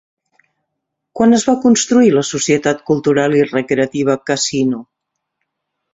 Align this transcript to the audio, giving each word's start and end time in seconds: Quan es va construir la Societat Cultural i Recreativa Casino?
Quan 1.19 1.35
es 1.39 1.43
va 1.49 1.55
construir 1.67 2.09
la 2.15 2.25
Societat 2.31 2.83
Cultural 2.89 3.39
i 3.43 3.47
Recreativa 3.53 4.17
Casino? 4.31 4.85